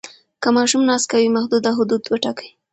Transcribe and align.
که 0.41 0.49
ماشوم 0.57 0.81
ناز 0.89 1.03
کوي، 1.11 1.27
محدوده 1.35 1.69
حدود 1.77 2.03
وټاکئ. 2.07 2.49